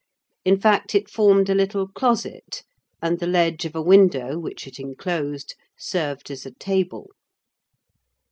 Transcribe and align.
In 0.43 0.59
fact, 0.59 0.95
it 0.95 1.11
formed 1.11 1.47
a 1.47 1.53
little 1.53 1.87
closet, 1.87 2.63
and 3.03 3.19
the 3.19 3.27
ledge 3.27 3.65
of 3.65 3.75
a 3.75 3.83
window, 3.83 4.39
which 4.39 4.65
it 4.65 4.79
enclosed, 4.79 5.53
served 5.77 6.31
as 6.31 6.43
a 6.43 6.49
table. 6.53 7.11